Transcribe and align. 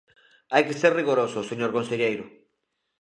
Hai 0.53 0.63
que 0.67 0.79
ser 0.81 0.91
rigorosos, 0.99 1.49
señor 1.51 1.71
conselleiro. 1.77 2.25